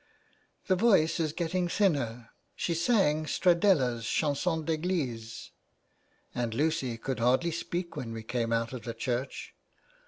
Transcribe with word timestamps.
"The 0.65 0.75
voice 0.75 1.19
is 1.19 1.31
getting 1.31 1.67
thinner. 1.67 2.31
She 2.55 2.73
sang 2.73 3.25
Stradella's 3.27 4.03
Chanson 4.03 4.65
D'Eglise, 4.65 5.51
and 6.33 6.55
Lucy 6.55 6.97
could 6.97 7.19
hardly 7.19 7.51
speak 7.51 7.95
when 7.95 8.11
we 8.11 8.23
came 8.23 8.51
out 8.51 8.73
of 8.73 8.97
church. 8.97 9.53